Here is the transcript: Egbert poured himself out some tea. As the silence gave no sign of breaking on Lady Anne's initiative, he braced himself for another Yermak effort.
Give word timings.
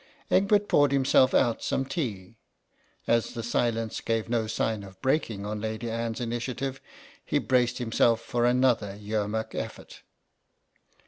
Egbert 0.31 0.67
poured 0.67 0.91
himself 0.91 1.31
out 1.31 1.61
some 1.61 1.85
tea. 1.85 2.35
As 3.05 3.35
the 3.35 3.43
silence 3.43 4.01
gave 4.01 4.29
no 4.29 4.47
sign 4.47 4.81
of 4.81 4.99
breaking 4.99 5.45
on 5.45 5.61
Lady 5.61 5.91
Anne's 5.91 6.19
initiative, 6.19 6.81
he 7.23 7.37
braced 7.37 7.77
himself 7.77 8.19
for 8.19 8.45
another 8.47 8.95
Yermak 8.99 9.53
effort. 9.53 10.01